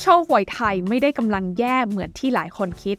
[0.00, 2.98] โชว์หวยไทยไม่ได้กำลังแย่เหมือนที่หลายคนคิด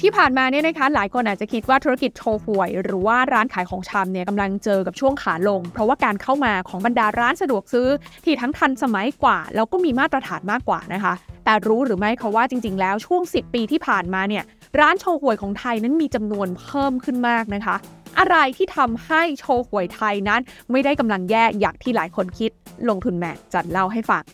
[0.00, 7.88] ที่ผ่านมาเนี่ยนะคะหลายคนอาจจะคิดว่าธุรกิจโชว์หวย หรือว่าร้านขายของชำเนี่ยกำลังเจอกับช่วงขาลง เพราะว่าการเข้ามาของบรรดาร้านสะดวกซื้อ
[8.24, 14.44] ที่ทั้งทันสมัยกว่า แล้วก็มีมาตรฐานมากกว่านะคะ แต่รู้หรือไม่คะว่าจริง ๆ แล้วช่วง 10 ปีที่ผ่านมาเนี่ย
[14.80, 17.76] ร้านโชว์หวยของไทยนั้นมีจำนวนเพิ่มขึ้นมากนะคะ
[18.18, 20.40] อะไรที่ทำให้โชว์หวยไทยนั้น
[20.70, 22.50] ไม่ได้กำลังแย่อย่างที่หลายคนคิด
[22.88, 24.24] ลงทุนแมนจะเล่าให้ฟัง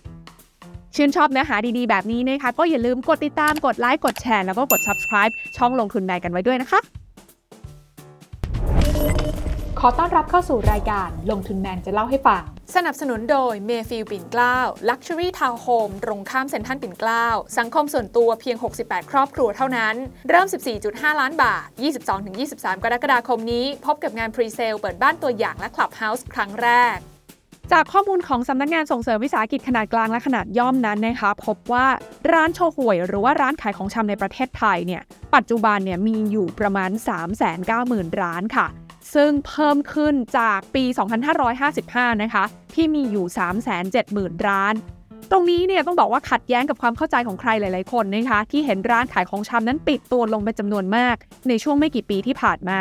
[0.96, 6.80] ชื่นชอบเนื้อหาดีๆ แบบนี้นะคะ ก็อย่าลืมกดติดตามกดไลค์กดแชร์แล้วก็กด subscribe ช่องลงทุนแมนกันไว้ด้วยนะคะ
[9.80, 12.42] ขอต้อนรับเข้าสู่รายการลงทุนแมนจะเล่าให้ฟัง
[12.76, 14.58] สนับสนุนโดย Mayfield ปิ่นเกล้า
[14.88, 17.26] Luxury Town Home ตรงข้ามเซ็นทรัลปิ่นเกล้า
[17.58, 19.94] สังคมส่วนตัวเพียง 68 ครอบครัวเท่านั้น
[20.28, 20.46] เริ่ม
[20.84, 21.66] 14.5 ล้านบาท
[22.26, 26.98] 22-23 กรกฎาคมนี้ พบกับงาน presale เปิดบ้านตัวอย่างและคลับเฮาส์ครั้งแรก
[27.72, 31.86] จากข้อมูลของสำนักงานส่งเสริมวิสาหกิจขนาดกลางและขนาดย่อมนั้นนะคะ พบว่า
[32.32, 35.02] ร้านโชห่วย หรือว่าร้านขายของชำในประเทศไทยเนี่ย
[35.34, 36.90] ปัจจุบันเนี่ยมีอยู่ประมาณ
[37.54, 38.66] 390,000 ร้านค่ะ
[39.14, 40.84] ซึ่งเพิ่มขึ้นจากปี
[41.52, 43.26] 2555 นะคะ ที่มีอยู่
[43.86, 44.74] 370,000 ร้าน
[45.30, 51.16] ตรงนี้เนี่ยต้องบอกว่าขัดแย้งกับความเข้าใจของใครหลาย ๆ คนนะคะ ที่เห็นร้านขายของชำนั้นปิดตัวลงเป็นจำนวนมาก
[51.48, 52.80] ในช่วงไม่กี่ปีที่ผ่านมา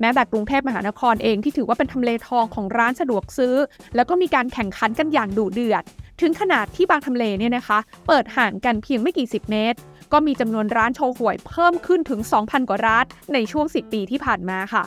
[0.00, 3.54] แม้แต่กรุงเทพมหานครเองที่ถือว่าเป็นทำเลทองของร้านสะดวกซื้อ
[3.96, 5.82] แล้วก็มีการแข่งขันกันอย่างดุเดือด
[6.20, 9.78] ถึงขนาดที่บางทำเลเนี่ยนะคะ เปิดห่างกันเพียงไม่กี่สิบเมตร
[10.12, 14.84] ก็มีจำนวนร้านโชว์หวยเพิ่มขึ้นถึง 2,000 กว่าร้านในช่วง 10 ปีที่ผ่านมาค่ะ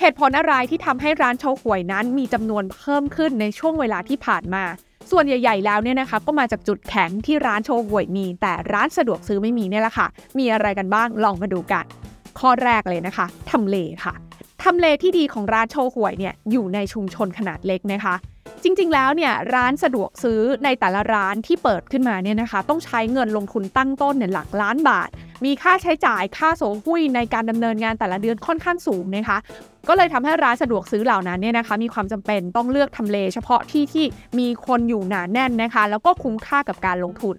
[0.00, 4.64] เหตุผลอะไรที่ทำให้ร้านโชว์หวยนั้นมีจำนวนเพิ่มขึ้นในช่วงเวลาที่ผ่านมา
[5.10, 10.06] ส่วนใหญ่ ๆ แล้วเนี่ยนะคะก็มาจากจุดแข็งที่ร้านโชว์หวยมี แต่ร้านสะดวกซื้อไม่มีเนี่ยแหละค่ะ
[10.38, 11.84] มีอะไรกันบ้างลองมาดูกัน
[12.38, 14.14] ข้อแรกเลยนะคะทำเลค่ะ
[14.64, 18.14] ทำเลที่ดีของร้านโชว์หวยเนี่ยอยู่ในชุมชนขนาดเล็กนะคะ
[18.62, 25.08] จริงๆแล้วเนี่ยร้านสะดวกซื้อในแต่ละร้านที่เปิดขึ้นมาเนี่ยนะคะ ต้องใช้เงินลงทุนตั้งต้นเนี่ยหลักล้านบาท
[25.44, 29.38] มีค่าใช้จ่ายค่าโสหุ้ยในการดำเนินงานแต่ละเดือนค่อนข้างสูงนะคะ
[29.88, 34.04] ก็เลยทำให้ร้านสะดวกซื้อเหล่านั้นเนี่ยนะคะ มีความจำเป็นต้องเลือกทำเล เฉพาะที่ที่
[34.38, 37.36] มีคนอยู่หนาแน่นนะคะ แล้วก็คุ้มค่ากับการลงทุน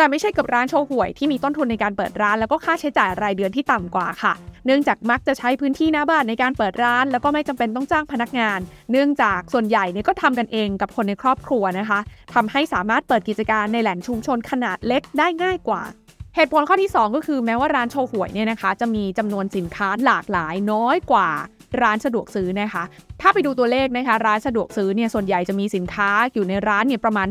[0.00, 4.32] แต่ไม่ใช่กับร้านโชว์หวยที่มีต้นทุนในการเปิดร้าน แล้วก็ค่าใช้จ่ายรายเดือนที่ต่ำกว่าค่ะ
[4.66, 8.58] เนื่องจากมักจะใช้พื้นที่หน้าบ้านในการเปิดร้าน แล้วก็ไม่จำเป็นต้องจ้างพนักงาน
[8.92, 12.00] เนื่องจากส่วนใหญ่เนี่ยก็ทำกันเองกับคนในครอบครัวนะคะ
[12.34, 15.82] ทำให้สามารถเปิดกิจการในแหล่งชุมชนขนาดเล็กได้ง่ายกว่า
[16.36, 21.28] เหตุผลข้อที่ 2 ก็คือแม้ว่าร้านโชว์หวยเนี่ยนะคะ จะมีจำนวนสินค้าหลากหลายน้อยกว่า
[21.82, 22.84] ร้านสะดวกซื้อนะคะ
[23.20, 27.28] ถ้าไปดูตัวเลขนะคะ ร้านสะดวกซื้อเนี่ยส่วนใหญ่จะมีสินค้าอยู่ในร้านเนี่ยประมาณ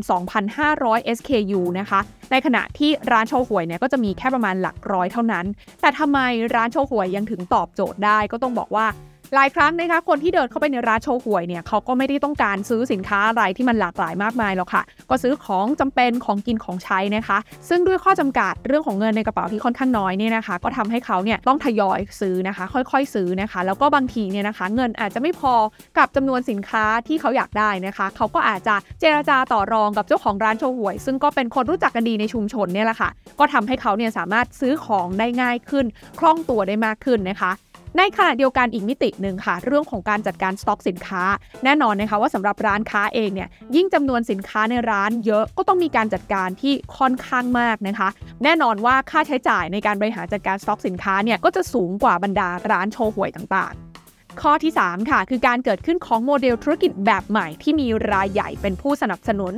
[0.56, 2.00] 2,500 SKU นะคะ
[2.30, 5.46] ในขณะที่ร้านโชว์หวยเนี่ยก็จะมีแค่ประมาณหลักร้อยเท่านั้น
[5.80, 6.18] แต่ทำไม
[6.54, 8.86] ร้านโชว์หวยยังถึงตอบโจทย์ได้ก็ต้องบอกว่า
[9.34, 25.54] หลายครั้งนะคะคนที่เดินเข้าไปในร้านโชว์หวยเนี่ยเขาก็ไม่ได้ต้องการซื้อสินค้าอะไรที่มันหลากหลายมากมายหรอกค่ะ ก็ซื้อของจำเป็นของกินของใช้นะคะ ซึ่งด้วยข้อจำกัดเรื่องของเงินในกระเป๋าที่ค่อนข้างน้อยเนี่ยนะคะ ก็ทำให้เขาเนี่ยต้องทยอยซื้อนะคะ ค่อยๆ ซื้อนะคะ แล้วก็บางทีเนี่ยนะคะ เงินอาจจะไม่พอ
[25.98, 35.86] กับจำนวนสินค้าที่เขาอยากได้นะคะ เขาก็อาจจะเจรจาต่อรองกับเจ้าของร้านโชว์หวย ซึ่งก็เป็นคนรู้จักกันดีในชุมชนเนี่ยแหละค่ะก็ทำให้เขาเนี่ยสามารถซื้อของได้ง่ายขึ้น
[36.18, 37.52] คล่องตัวได้มากขึ้นนะคะ
[37.98, 41.22] ในขณะเดียวกันอีกมิติหนึ่งค่ะ เรื่องของการจัดการสต็อกสินค้า
[41.64, 48.08] แน่นอนนะคะว่าสำหรับร้านค้าเองเนี่ยยิ่งจำนวนสินค้าในร้านเยอะก็ต้องมีการจัดการที่ค่อนข้างมากนะคะ
[48.44, 59.54] แน่นอนว่าค่าใช้จ่ายในการบริหารจัดการสต็อกสินค้าเนี่ยก็จะสูงกว่าบรรดาร้านโชว์หวยต่างๆข้อที่ 3 ค่ะ คือการเกิดขึ้นของโมเดลธุรกิจแบบใหม่ที่มีรายใหญ่เป็นผู้สนับสนุน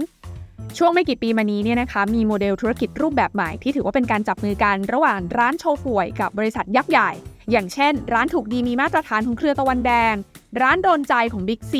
[0.78, 7.10] ช่วงไม่กี่ปีมานี้เนี่ยนะคะมีโมเดลธุรกิจรูปแบบใหม่ที่ถือว่าเป็นการจับมือกันระหว่างร้านโชห่วยกับบริษัทยักษ์ใหญ่
[7.50, 10.14] อย่างเช่น ร้านถูกดีมีมาตรฐานของเครือตะวันแดง
[10.60, 11.74] ร้านโดนใจของ Big C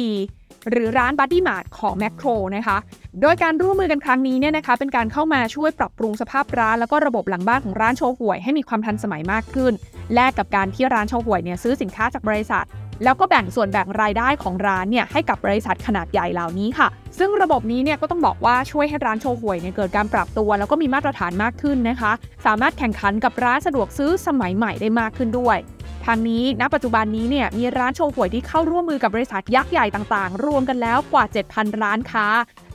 [0.70, 2.78] หรือร้านบัดดี้มาร์ทของแมคโครนะคะ
[3.20, 9.72] โดยการร่วมมือกันครั้งนี้เนี่ยนะคะ เป็นการเข้ามาช่วยปรับปรุงสภาพร้าน แล้วก็ระบบหลังบ้านของร้านโชห่วยให้มีความทันสมัยมากขึ้น
[10.14, 12.64] แลกกับการที่ร้านโชว์หวยเนี่ยซื้อสินค้าจากบริษัท
[13.04, 22.12] แล้วก็แบ่งส่วนแบ่งรายได้ของร้านเนี่ยให้กับบริษัทขนาดใหญ่เหล่านี้ค่ะ ซึ่งระบบนี้เนี่ยก็ต้องบอกว่าช่วยให้ร้านโชว์หวยเนี่ยเกิดการปรับตัว แล้วก็มีมาตรฐานมากขึ้นนะคะ
[22.46, 25.58] สามารถแข่งขันกับร้านสะดวกซื้อสมัยใหม่ได้มากขึ้นด้วย
[26.06, 32.26] ทางนี้ณปัจจุบันนี้เนี่ยมีร้านโชว์หวยที่เข้าร่วมมือกับบริษัทยักษ์ใหญ่ต่างๆ รวมกันแล้วกว่า 7,000 ร้านค้า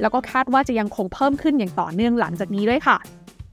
[0.02, 2.98] แล้วก็คาดว่าจะยังคงเพิ่มขึ้นอย่างต่อเนื่องหลังจากนี้ด้วยค่ะ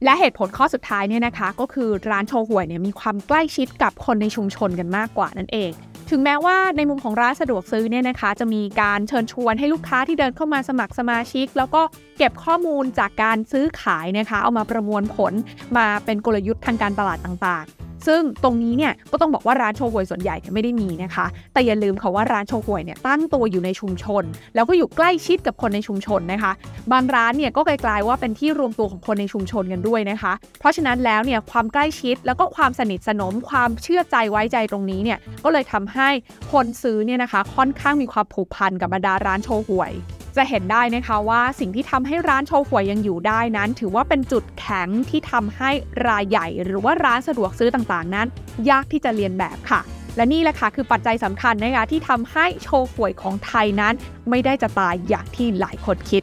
[0.04, 5.70] และเหตุผลข้อสุดท้ายเนี่ยนะคะ ก็คือร้านโชว์หวยเนี่ยมีความใกล้ชิดกับคนในชุมชนกันมากกว่านั่นเอง
[6.10, 11.82] ถึงแม้ว่าในมุมของร้านสะดวกซื้อเนี่ยนะคะ จะมีการเชิญชวนให้ลูกค้าที่เดินเข้ามาสมัครสมาชิก แล้วก็
[12.18, 15.32] เก็บข้อมูลจากการซื้อขายนะคะ เอามาประมวลผล
[15.76, 24.24] มาเป็นกลยุทธ์ทางการตลาดต่างๆ ซึ่งตรงนี้เนี่ยก็ต้องบอกว่าร้านโชห่วยส่วนใหญ่ไม่ได้มีนะคะ แต่อย่าลืมค่ะว่าร้านโชห่วยเนี่ยตั้งตัวอยู่ในชุมชน
[24.54, 26.52] แล้วก็อยู่ใกล้ชิดกับคนในชุมชนนะคะ
[26.92, 36.08] บางร้านเนี่ยก็กลายๆว่าเป็นที่รวมตัวของคนในชุมชนกันด้วยนะคะ เพราะฉะนั้นแล้วเนี่ยความใกล้ชิดแล้วก็ความสนิทสนมความเชื่อใจไว้ใจตรงนี้เนี่ยก็เลยทำให้
[36.52, 39.92] คนซื้อเนี่ยนะคะค่อนข้างมีความผูกพันกับบรรดาร้านโชห่วย
[40.36, 45.70] จะเห็นได้นะคะว่าสิ่งที่ทำให้ร้านโชว์หวยยังอยู่ได้นั้น ถือว่าเป็นจุดแข็งที่ทำให้
[46.08, 48.26] รายใหญ่ หรือว่าร้านสะดวกซื้อต่างๆ นั้น
[48.70, 49.80] ยากที่จะเรียนแบบค่ะ
[50.16, 53.94] และนี่แหละค่ะคือปัจจัยสำคัญนะคะที่ทำให้โชว์หวยของไทยนั้น
[54.30, 56.22] ไม่ได้จะตายอย่างที่หลายคนคิด